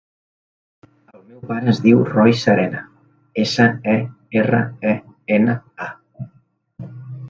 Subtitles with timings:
[1.15, 2.83] El meu pare es diu Roi Serena:
[3.45, 4.01] essa, e,
[4.45, 4.99] erra, e,
[5.41, 5.61] ena,
[5.93, 5.97] a.